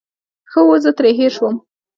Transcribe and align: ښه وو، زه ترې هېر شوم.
ښه 0.51 0.59
وو، 0.65 0.75
زه 0.83 0.91
ترې 0.97 1.11
هېر 1.19 1.31
شوم. 1.37 1.55